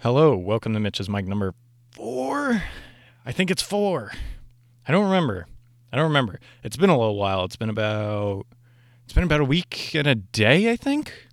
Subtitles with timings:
[0.00, 1.54] Hello, welcome to Mitch's mic number
[1.90, 2.62] four.
[3.26, 4.12] I think it's four.
[4.86, 5.48] I don't remember.
[5.92, 6.38] I don't remember.
[6.62, 7.44] It's been a little while.
[7.44, 8.46] It's been about
[9.02, 11.26] it's been about a week and a day, I think.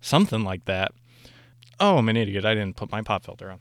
[0.00, 0.92] Something like that.
[1.80, 2.44] Oh, I'm an idiot.
[2.44, 3.58] I didn't put my pop filter on.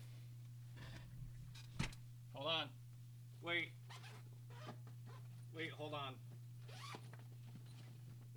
[2.33, 2.67] Hold on.
[3.41, 3.69] Wait.
[5.55, 6.13] Wait, hold on.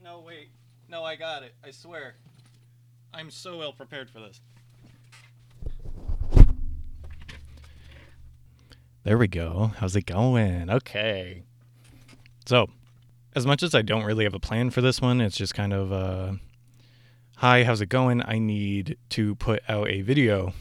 [0.03, 0.49] No, wait.
[0.89, 1.55] No, I got it.
[1.63, 2.15] I swear.
[3.13, 4.41] I'm so ill prepared for this.
[9.05, 9.73] There we go.
[9.77, 10.71] How's it going?
[10.71, 11.43] Okay.
[12.47, 12.71] So,
[13.37, 15.75] as much as I don't really have a plan for this one, it's just kind
[15.75, 16.33] of uh
[17.37, 18.23] hi, how's it going?
[18.25, 20.55] I need to put out a video.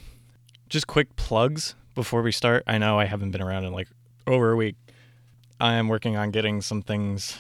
[0.68, 2.64] Just quick plugs before we start.
[2.68, 3.88] I know I haven't been around in like
[4.28, 4.76] over a week.
[5.62, 7.40] I am working on getting some things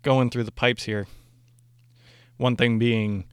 [0.00, 1.08] going through the pipes here.
[2.38, 3.26] One thing being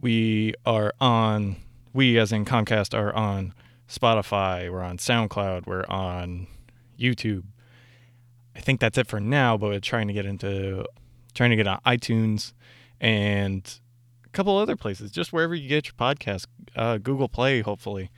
[0.00, 1.56] we are on
[1.92, 3.52] we as in Comcast are on
[3.88, 6.46] Spotify, we're on SoundCloud, we're on
[6.98, 7.44] YouTube.
[8.56, 10.84] I think that's it for now, but we're trying to get into
[11.34, 12.52] trying to get on iTunes
[13.00, 13.80] and
[14.24, 18.10] a couple other places, just wherever you get your podcast, uh, Google Play, hopefully,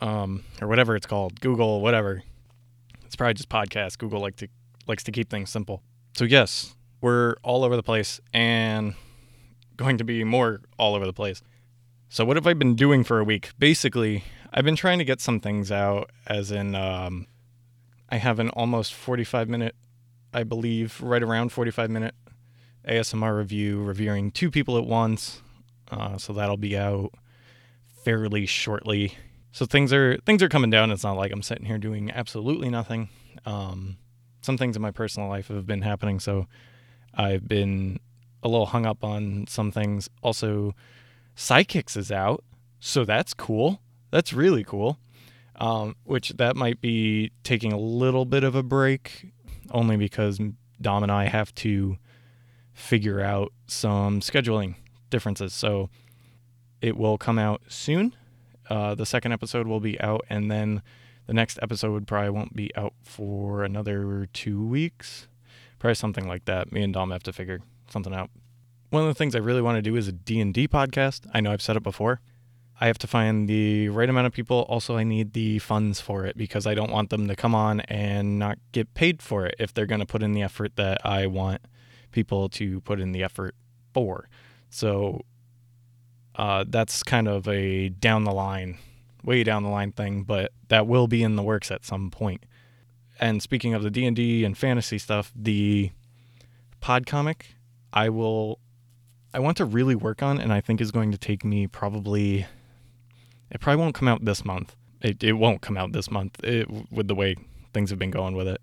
[0.00, 2.22] um, or whatever it's called, Google, whatever.
[3.04, 3.98] It's probably just podcast.
[3.98, 4.48] Google like to
[4.86, 5.82] likes to keep things simple.
[6.16, 8.94] So yes, we're all over the place and
[9.76, 11.42] going to be more all over the place.
[12.08, 13.50] So what have I been doing for a week?
[13.58, 17.26] Basically, I've been trying to get some things out, as in, um,
[18.10, 19.74] I have an almost 45 minute,
[20.34, 22.14] I believe, right around 45 minute
[22.86, 25.40] ASMR review, reviewing two people at once.
[25.90, 27.12] Uh, so that'll be out
[28.04, 29.16] fairly shortly.
[29.52, 30.90] So things are things are coming down.
[30.90, 33.08] It's not like I'm sitting here doing absolutely nothing.
[33.46, 33.96] Um,
[34.42, 36.46] some things in my personal life have been happening, so
[37.14, 38.00] I've been
[38.42, 40.10] a little hung up on some things.
[40.22, 40.74] Also,
[41.36, 42.44] Sidekicks is out,
[42.80, 43.80] so that's cool.
[44.12, 44.98] That's really cool.
[45.56, 49.32] Um, which that might be taking a little bit of a break,
[49.70, 50.40] only because
[50.80, 51.96] Dom and I have to
[52.72, 54.76] figure out some scheduling
[55.10, 55.52] differences.
[55.52, 55.90] So
[56.80, 58.14] it will come out soon.
[58.68, 60.82] Uh, the second episode will be out, and then
[61.26, 65.28] the next episode probably won't be out for another two weeks.
[65.78, 66.72] Probably something like that.
[66.72, 68.30] Me and Dom have to figure something out.
[68.90, 71.26] One of the things I really want to do is a D&D podcast.
[71.32, 72.20] I know I've said it before.
[72.82, 74.66] I have to find the right amount of people.
[74.68, 77.78] Also, I need the funds for it because I don't want them to come on
[77.82, 80.98] and not get paid for it if they're going to put in the effort that
[81.06, 81.60] I want
[82.10, 83.54] people to put in the effort
[83.94, 84.28] for.
[84.68, 85.20] So
[86.34, 88.78] uh, that's kind of a down the line,
[89.22, 92.44] way down the line thing, but that will be in the works at some point.
[93.20, 95.92] And speaking of the D and D and fantasy stuff, the
[96.80, 97.54] pod comic,
[97.92, 98.58] I will,
[99.32, 102.46] I want to really work on, and I think is going to take me probably.
[103.52, 104.74] It probably won't come out this month.
[105.00, 107.36] It it won't come out this month it, with the way
[107.72, 108.60] things have been going with it.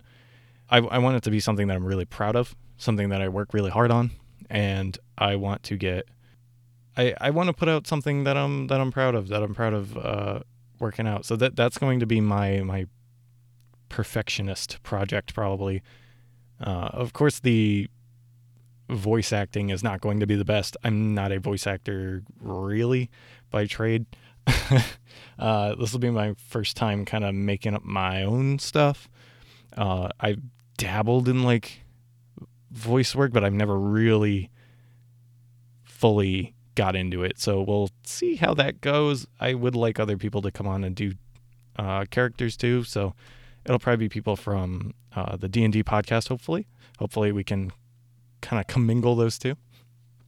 [0.70, 3.30] I, I want it to be something that I'm really proud of, something that I
[3.30, 4.12] work really hard on,
[4.50, 6.08] and I want to get
[6.98, 9.56] I, I want to put out something that I'm that I'm proud of, that I'm
[9.56, 10.40] proud of uh,
[10.80, 11.26] working out.
[11.26, 12.88] So that that's going to be my my
[13.88, 15.82] perfectionist project probably.
[16.60, 17.88] Uh, of course, the
[18.90, 20.76] voice acting is not going to be the best.
[20.84, 23.10] I'm not a voice actor really
[23.50, 24.06] by trade.
[25.40, 29.10] uh, this will be my first time kind of making up my own stuff.
[29.76, 30.42] Uh, I've
[30.78, 31.82] dabbled in like
[32.72, 34.50] voice work, but I've never really
[35.84, 37.40] fully got into it.
[37.40, 39.28] So we'll see how that goes.
[39.40, 41.14] I would like other people to come on and do
[41.78, 42.84] uh, characters too.
[42.84, 43.14] So
[43.66, 46.30] it'll probably be people from uh, the D and D podcast.
[46.30, 46.68] Hopefully,
[46.98, 47.72] hopefully we can
[48.42, 49.56] kind of commingle those two.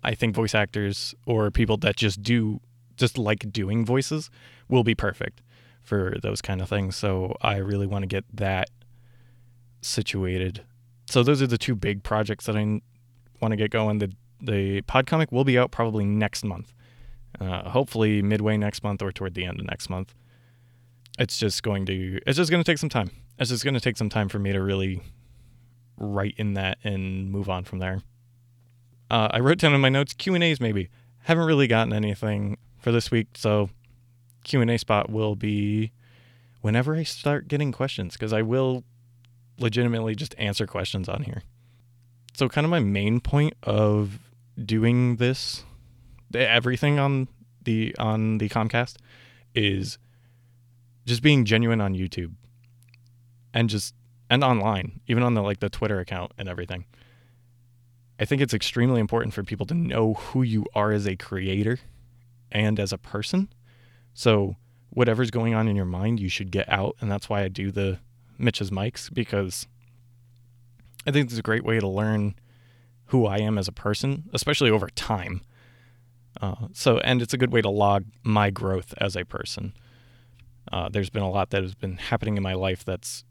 [0.03, 2.59] I think voice actors or people that just do
[3.01, 4.29] just like doing voices
[4.69, 5.41] will be perfect
[5.81, 6.95] for those kind of things.
[6.95, 8.69] So I really want to get that
[9.81, 10.63] situated.
[11.09, 12.81] So those are the two big projects that I
[13.41, 13.97] want to get going.
[13.99, 14.13] The
[14.43, 16.73] the podcomic will be out probably next month.
[17.39, 20.13] Uh, hopefully midway next month or toward the end of next month.
[21.19, 23.11] It's just going to it's just going to take some time.
[23.37, 25.01] It's just going to take some time for me to really
[25.97, 28.01] write in that and move on from there.
[29.09, 30.89] Uh, I wrote down in my notes Q and A's maybe.
[31.23, 33.69] Haven't really gotten anything for this week, so
[34.43, 35.91] Q and A spot will be
[36.61, 38.83] whenever I start getting questions because I will
[39.57, 41.43] legitimately just answer questions on here.
[42.33, 44.19] So kind of my main point of
[44.63, 45.63] doing this
[46.33, 47.27] everything on
[47.63, 48.95] the on the Comcast
[49.53, 49.97] is
[51.05, 52.33] just being genuine on YouTube
[53.53, 53.93] and just
[54.29, 56.85] and online, even on the like the Twitter account and everything.
[58.19, 61.79] I think it's extremely important for people to know who you are as a creator
[62.51, 63.49] and as a person.
[64.13, 64.55] So
[64.89, 66.95] whatever's going on in your mind, you should get out.
[67.01, 67.99] And that's why I do the
[68.37, 69.67] Mitch's mics because
[71.05, 72.35] I think it's a great way to learn
[73.05, 75.41] who I am as a person, especially over time.
[76.41, 79.73] Uh, so, and it's a good way to log my growth as a person.
[80.71, 83.25] Uh, there's been a lot that has been happening in my life that's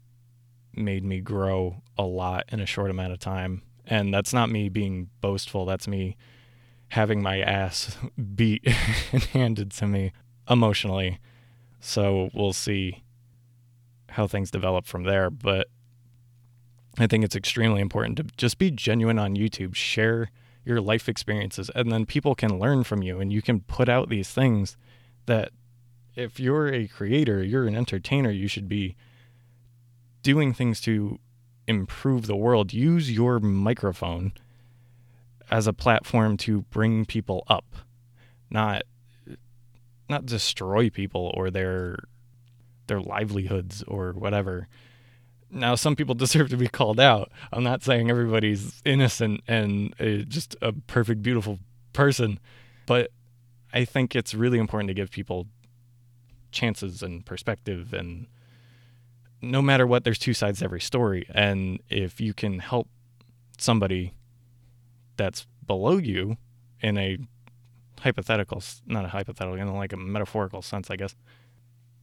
[0.73, 3.61] made me grow a lot in a short amount of time.
[3.85, 5.65] And that's not me being boastful.
[5.65, 6.15] That's me
[6.91, 7.97] having my ass
[8.35, 8.63] beat
[9.11, 10.11] and handed to me
[10.49, 11.19] emotionally.
[11.79, 13.03] So we'll see
[14.09, 15.29] how things develop from there.
[15.29, 15.67] But
[16.97, 20.29] I think it's extremely important to just be genuine on YouTube, share
[20.65, 24.09] your life experiences, and then people can learn from you and you can put out
[24.09, 24.77] these things
[25.25, 25.49] that
[26.15, 28.95] if you're a creator, you're an entertainer, you should be
[30.21, 31.19] doing things to
[31.67, 32.73] improve the world.
[32.73, 34.33] Use your microphone
[35.51, 37.75] as a platform to bring people up,
[38.49, 38.83] not
[40.09, 41.97] not destroy people or their
[42.87, 44.67] their livelihoods or whatever.
[45.49, 47.31] Now, some people deserve to be called out.
[47.51, 51.59] I'm not saying everybody's innocent and uh, just a perfect, beautiful
[51.93, 52.39] person,
[52.85, 53.11] but
[53.73, 55.47] I think it's really important to give people
[56.51, 57.93] chances and perspective.
[57.93, 58.27] And
[59.41, 61.25] no matter what, there's two sides to every story.
[61.33, 62.89] And if you can help
[63.57, 64.13] somebody
[65.21, 66.37] that's below you
[66.81, 67.17] in a
[67.99, 71.15] hypothetical, not a hypothetical, in like a metaphorical sense, I guess,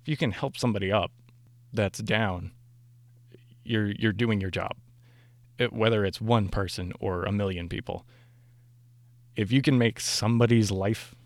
[0.02, 1.10] if you can help somebody up
[1.72, 2.52] that's down,
[3.64, 4.76] you're you're doing your job.
[5.58, 8.06] It, whether it's one person or a million people.
[9.34, 11.16] If you can make somebody's life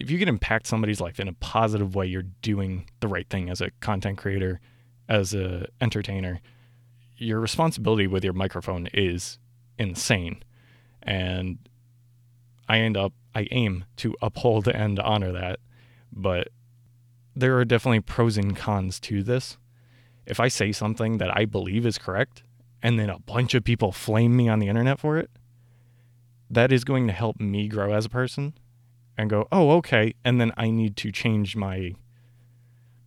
[0.00, 3.50] if you can impact somebody's life in a positive way, you're doing the right thing
[3.50, 4.58] as a content creator,
[5.10, 6.40] as a entertainer.
[7.18, 9.38] Your responsibility with your microphone is
[9.78, 10.42] insane.
[11.02, 11.58] And
[12.68, 15.60] I end up I aim to uphold and honor that,
[16.12, 16.48] but
[17.34, 19.56] there are definitely pros and cons to this
[20.26, 22.44] if I say something that I believe is correct
[22.82, 25.30] and then a bunch of people flame me on the internet for it,
[26.48, 28.54] that is going to help me grow as a person
[29.18, 30.14] and go, oh, okay.
[30.24, 31.94] And then I need to change my,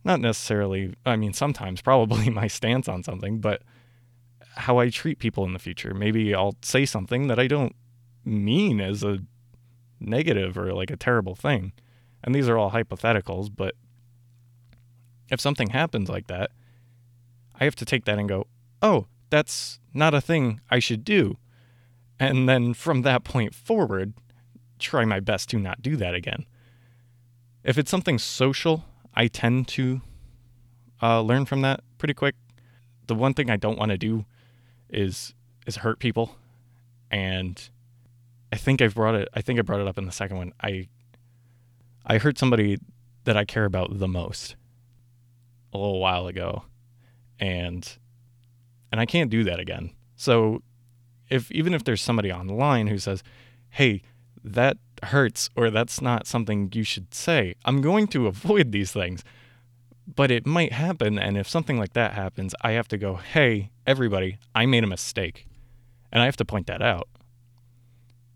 [0.04, 3.62] not necessarily, I mean, sometimes probably my stance on something, but
[4.56, 5.92] how I treat people in the future.
[5.94, 7.74] Maybe I'll say something that I don't
[8.24, 9.18] mean as a
[10.00, 11.72] negative or like a terrible thing.
[12.22, 13.74] And these are all hypotheticals, but
[15.30, 16.50] if something happens like that,
[17.58, 18.46] I have to take that and go,
[18.82, 21.38] oh, that's not a thing I should do.
[22.18, 24.14] And then from that point forward,
[24.78, 26.46] try my best to not do that again.
[27.62, 28.84] If it's something social,
[29.14, 30.02] I tend to
[31.02, 32.34] uh, learn from that pretty quick.
[33.06, 34.24] The one thing I don't want to do
[34.88, 35.34] is
[35.66, 36.36] is hurt people,
[37.10, 37.70] and
[38.54, 39.28] I think I've brought it.
[39.34, 40.52] I think I brought it up in the second one.
[40.62, 40.86] I
[42.06, 42.78] I hurt somebody
[43.24, 44.54] that I care about the most
[45.72, 46.62] a little while ago,
[47.40, 47.98] and
[48.92, 49.90] and I can't do that again.
[50.14, 50.62] So
[51.28, 53.24] if even if there's somebody online who says,
[53.70, 54.02] "Hey,
[54.44, 59.24] that hurts," or "That's not something you should say," I'm going to avoid these things.
[60.06, 63.72] But it might happen, and if something like that happens, I have to go, "Hey,
[63.84, 65.48] everybody, I made a mistake,"
[66.12, 67.08] and I have to point that out.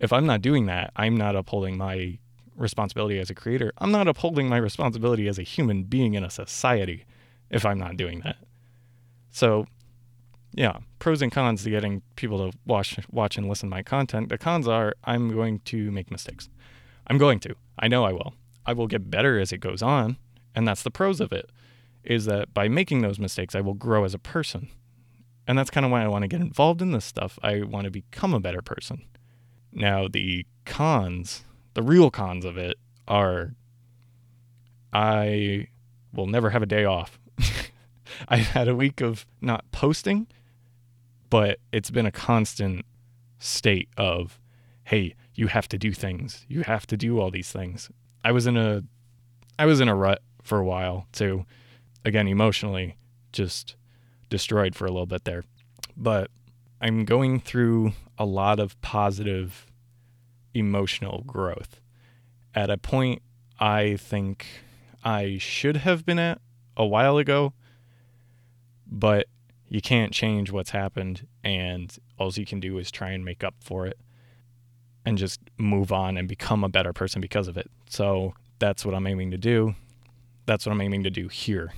[0.00, 2.18] If I'm not doing that, I'm not upholding my
[2.56, 3.72] responsibility as a creator.
[3.78, 7.04] I'm not upholding my responsibility as a human being in a society
[7.50, 8.36] if I'm not doing that.
[9.30, 9.66] So,
[10.52, 14.28] yeah, pros and cons to getting people to watch watch and listen to my content.
[14.28, 16.48] The cons are I'm going to make mistakes.
[17.06, 17.54] I'm going to.
[17.78, 18.34] I know I will.
[18.66, 20.16] I will get better as it goes on,
[20.54, 21.50] and that's the pros of it.
[22.04, 24.68] Is that by making those mistakes, I will grow as a person.
[25.46, 27.38] And that's kind of why I want to get involved in this stuff.
[27.42, 29.04] I want to become a better person.
[29.72, 31.44] Now, the cons,
[31.74, 33.54] the real cons of it are
[34.92, 35.68] I
[36.12, 37.18] will never have a day off.
[38.28, 40.26] I had a week of not posting,
[41.30, 42.84] but it's been a constant
[43.38, 44.40] state of,
[44.84, 46.44] hey, you have to do things.
[46.48, 47.90] You have to do all these things.
[48.24, 48.82] I was in a
[49.58, 51.44] I was in a rut for a while too.
[52.04, 52.96] Again, emotionally
[53.32, 53.76] just
[54.30, 55.44] destroyed for a little bit there.
[55.96, 56.30] But
[56.80, 59.66] I'm going through a lot of positive
[60.54, 61.80] emotional growth
[62.54, 63.22] at a point
[63.60, 64.46] I think
[65.04, 66.40] I should have been at
[66.76, 67.52] a while ago
[68.86, 69.26] but
[69.68, 73.54] you can't change what's happened and all you can do is try and make up
[73.60, 73.98] for it
[75.04, 77.70] and just move on and become a better person because of it.
[77.88, 79.74] So that's what I'm aiming to do.
[80.46, 81.72] That's what I'm aiming to do here.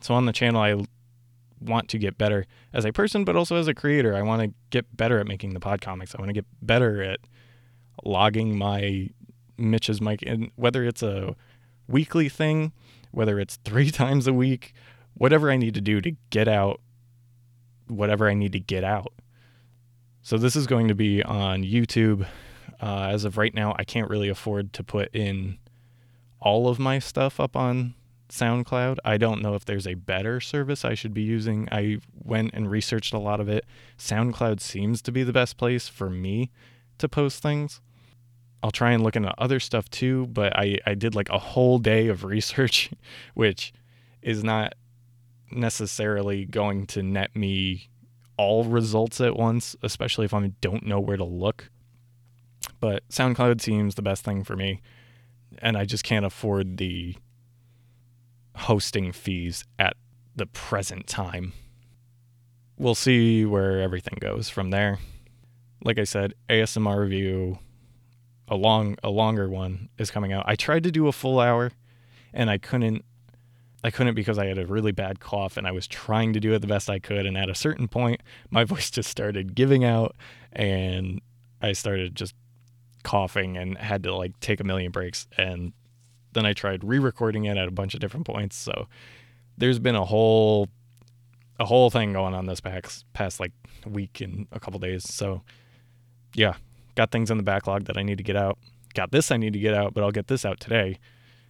[0.00, 0.84] So on the channel I
[1.64, 4.14] want to get better as a person but also as a creator.
[4.14, 6.14] I want to get better at making the pod comics.
[6.14, 7.20] I want to get better at
[8.04, 9.08] logging my
[9.56, 11.36] Mitch's mic and whether it's a
[11.86, 12.72] weekly thing
[13.14, 14.74] whether it's three times a week,
[15.14, 16.80] whatever I need to do to get out
[17.86, 19.12] whatever I need to get out.
[20.22, 22.26] So this is going to be on YouTube.
[22.80, 25.58] Uh, as of right now, I can't really afford to put in
[26.40, 27.94] all of my stuff up on
[28.28, 28.98] SoundCloud.
[29.04, 31.68] I don't know if there's a better service I should be using.
[31.70, 33.64] I went and researched a lot of it.
[33.98, 36.50] SoundCloud seems to be the best place for me
[36.98, 37.80] to post things.
[38.62, 41.78] I'll try and look into other stuff too, but I, I did like a whole
[41.78, 42.90] day of research,
[43.34, 43.72] which
[44.22, 44.74] is not
[45.50, 47.90] necessarily going to net me
[48.36, 51.70] all results at once, especially if I don't know where to look.
[52.80, 54.80] But SoundCloud seems the best thing for me,
[55.58, 57.16] and I just can't afford the
[58.56, 59.96] hosting fees at
[60.36, 61.52] the present time.
[62.76, 64.98] We'll see where everything goes from there.
[65.84, 67.58] Like I said, ASMR review,
[68.48, 70.44] a long a longer one is coming out.
[70.46, 71.72] I tried to do a full hour
[72.32, 73.04] and I couldn't
[73.82, 76.52] I couldn't because I had a really bad cough and I was trying to do
[76.54, 79.84] it the best I could and at a certain point my voice just started giving
[79.84, 80.16] out
[80.52, 81.20] and
[81.60, 82.34] I started just
[83.02, 85.72] coughing and had to like take a million breaks and
[86.34, 88.56] then I tried re-recording it at a bunch of different points.
[88.56, 88.86] So
[89.56, 90.68] there's been a whole
[91.60, 93.52] a whole thing going on this past past like
[93.86, 95.04] week and a couple days.
[95.12, 95.42] So
[96.34, 96.54] yeah,
[96.94, 98.58] got things in the backlog that I need to get out.
[98.94, 100.98] Got this I need to get out, but I'll get this out today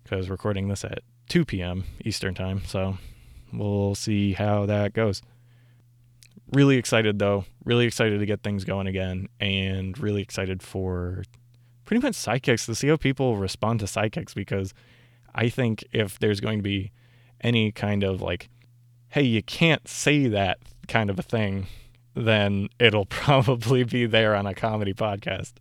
[0.03, 1.85] because recording this at 2 p.m.
[2.05, 2.63] Eastern time.
[2.67, 2.99] So
[3.53, 5.23] we'll see how that goes.
[6.53, 7.47] Really excited though.
[7.65, 11.25] Really excited to get things going again, and really excited for
[11.85, 14.75] pretty much to see how people respond to sidekicks because
[15.35, 16.93] I think if there's going to be
[17.41, 18.49] any kind of like,
[19.09, 21.67] hey, you can't say that kind of a thing,
[22.15, 25.55] then it'll probably be there on a comedy podcast.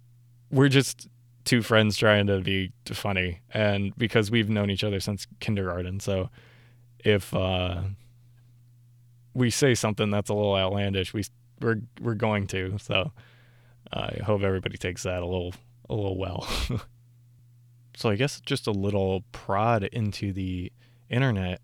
[0.52, 1.08] We're just
[1.46, 6.30] two friends trying to be funny, and because we've known each other since kindergarten, so
[7.00, 7.82] if uh,
[9.34, 11.24] we say something that's a little outlandish, we
[11.60, 12.78] we're we're going to.
[12.80, 13.12] So
[13.92, 15.54] I hope everybody takes that a little
[15.94, 16.48] a little well.
[17.96, 20.72] so I guess just a little prod into the
[21.10, 21.62] internet.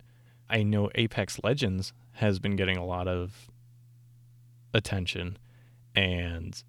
[0.50, 3.50] I know Apex Legends has been getting a lot of
[4.74, 5.38] attention
[5.96, 6.64] and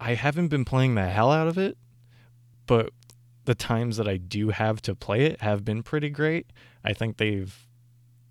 [0.00, 1.78] I haven't been playing the hell out of it,
[2.66, 2.90] but
[3.44, 6.46] the times that I do have to play it have been pretty great.
[6.84, 7.54] I think they've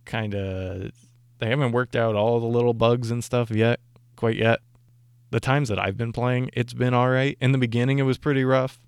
[0.05, 0.91] kind of
[1.39, 3.79] they haven't worked out all the little bugs and stuff yet,
[4.15, 4.59] quite yet,
[5.31, 7.37] the times that I've been playing, it's been all right.
[7.41, 8.79] In the beginning, it was pretty rough,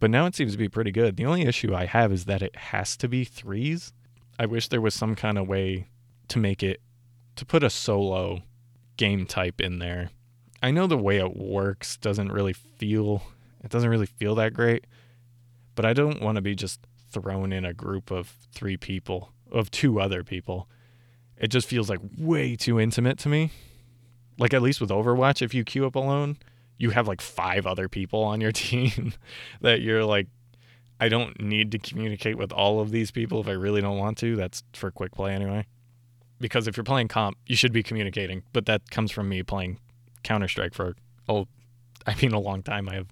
[0.00, 1.16] but now it seems to be pretty good.
[1.16, 3.92] The only issue I have is that it has to be threes.
[4.38, 5.86] I wish there was some kind of way
[6.28, 6.80] to make it,
[7.36, 8.42] to put a solo
[8.96, 10.10] game type in there.
[10.62, 13.22] I know the way it works doesn't really feel,
[13.62, 14.84] it doesn't really feel that great,
[15.76, 16.80] but I don't want to be just
[17.12, 20.68] thrown in a group of three people, of two other people.
[21.36, 23.52] It just feels like way too intimate to me
[24.38, 26.36] like at least with Overwatch, if you queue up alone,
[26.78, 29.12] you have like five other people on your team
[29.60, 30.28] that you're like,
[30.98, 34.18] I don't need to communicate with all of these people if I really don't want
[34.18, 34.36] to.
[34.36, 35.66] That's for quick play anyway.
[36.40, 38.42] Because if you're playing comp, you should be communicating.
[38.52, 39.78] But that comes from me playing
[40.22, 40.94] Counter Strike for
[41.28, 41.48] oh,
[42.06, 42.88] I mean a long time.
[42.88, 43.08] I have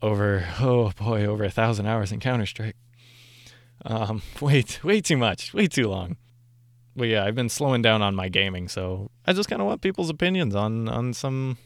[0.00, 2.76] over oh boy over a thousand hours in Counter Strike.
[3.84, 6.16] Um, wait, way too much, way too long
[6.98, 9.80] but yeah, I've been slowing down on my gaming, so I just kind of want
[9.80, 11.56] people's opinions on on some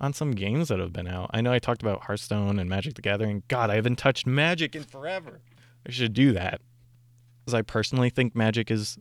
[0.00, 1.30] on some games that have been out.
[1.32, 3.42] I know I talked about Hearthstone and Magic the Gathering.
[3.48, 5.40] God, I haven't touched Magic in forever.
[5.86, 6.60] I should do that.
[7.40, 8.98] Because I personally think Magic is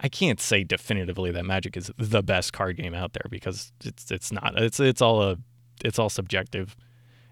[0.00, 4.10] I can't say definitively that Magic is the best card game out there because it's
[4.10, 4.60] it's not.
[4.60, 5.36] It's it's all a
[5.84, 6.76] it's all subjective.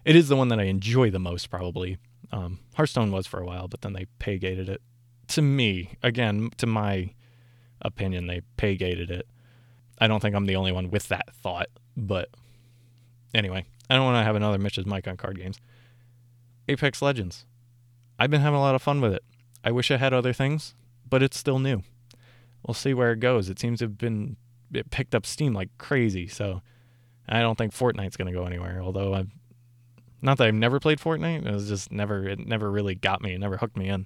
[0.05, 1.97] It is the one that I enjoy the most probably.
[2.31, 4.81] Um, Hearthstone was for a while, but then they pay gated it.
[5.29, 7.13] To me, again, to my
[7.83, 8.27] opinion.
[8.27, 9.27] They pay gated it.
[9.99, 12.29] I don't think I'm the only one with that thought, but
[13.33, 15.57] anyway, I don't want to have another Mitch's mic on card games.
[16.67, 17.45] Apex Legends.
[18.17, 19.23] I've been having a lot of fun with it.
[19.63, 20.75] I wish I had other things,
[21.09, 21.83] but it's still new.
[22.65, 23.49] We'll see where it goes.
[23.49, 24.37] It seems to have been
[24.73, 26.61] it picked up steam like crazy, so
[27.27, 28.81] I don't think Fortnite's going to go anywhere.
[28.81, 29.29] Although I've
[30.21, 33.33] not that I've never played Fortnite, it was just never it never really got me,
[33.33, 34.05] it never hooked me in.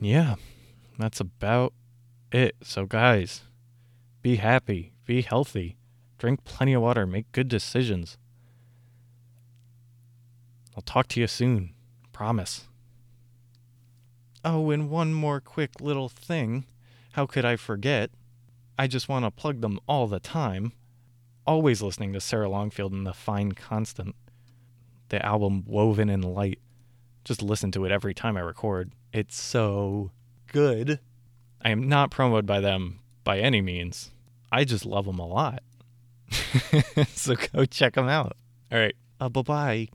[0.00, 0.36] Yeah,
[0.98, 1.72] that's about
[2.32, 2.56] it.
[2.62, 3.42] So, guys,
[4.22, 5.76] be happy, be healthy,
[6.18, 8.18] drink plenty of water, make good decisions.
[10.76, 11.74] I'll talk to you soon.
[12.12, 12.68] Promise.
[14.44, 16.66] Oh, and one more quick little thing.
[17.12, 18.10] How could I forget?
[18.78, 20.72] I just want to plug them all the time.
[21.46, 24.14] Always listening to Sarah Longfield and The Fine Constant.
[25.08, 26.60] The album Woven in Light.
[27.24, 28.92] Just listen to it every time I record.
[29.12, 30.12] It's so
[30.46, 31.00] good.
[31.62, 34.10] I am not promoted by them by any means.
[34.50, 35.62] I just love them a lot.
[37.08, 38.36] so go check them out.
[38.72, 38.94] All right.
[39.20, 39.88] Uh, bye bye.